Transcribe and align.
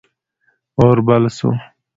اور 0.79 0.97
بل 1.07 1.23
سو. 1.37 1.49